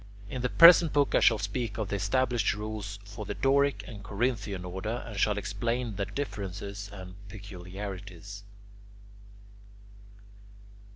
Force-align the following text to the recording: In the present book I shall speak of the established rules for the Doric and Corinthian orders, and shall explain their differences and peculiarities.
In 0.31 0.41
the 0.41 0.49
present 0.49 0.93
book 0.93 1.13
I 1.13 1.19
shall 1.19 1.37
speak 1.37 1.77
of 1.77 1.89
the 1.89 1.95
established 1.95 2.55
rules 2.55 2.97
for 3.05 3.23
the 3.23 3.35
Doric 3.35 3.83
and 3.85 4.03
Corinthian 4.03 4.65
orders, 4.65 5.03
and 5.05 5.15
shall 5.19 5.37
explain 5.37 5.93
their 5.95 6.07
differences 6.07 6.89
and 6.91 7.13
peculiarities. 7.27 8.43